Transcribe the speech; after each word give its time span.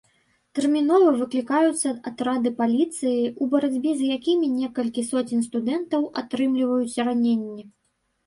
Тэрмінова 0.57 1.09
выклікаюцца 1.17 1.89
атрады 2.11 2.49
паліцыі, 2.61 3.21
у 3.45 3.49
барацьбе 3.51 3.91
з 3.99 4.09
якімі 4.15 4.49
некалькі 4.53 5.03
соцень 5.11 5.43
студэнтаў 5.49 6.07
атрымліваюць 6.23 6.99
раненні. 7.09 7.63